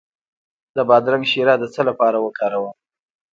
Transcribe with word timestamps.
د 0.75 0.77
بادرنګ 0.89 1.23
شیره 1.31 1.55
د 1.59 1.63
څه 1.73 1.81
لپاره 1.89 2.17
وکاروم؟ 2.21 2.75